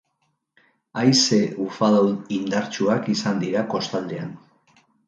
[1.01, 2.01] Haize-ufada
[2.39, 4.39] indartsuak izan dira kostaldean.